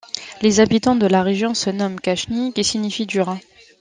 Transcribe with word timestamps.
Les 0.41 0.59
habitants 0.59 0.95
de 0.95 1.05
la 1.05 1.21
région 1.21 1.53
se 1.53 1.69
nomment 1.69 1.99
khachnis 1.99 2.53
qui 2.53 2.63
signifient 2.63 3.05
durs. 3.05 3.37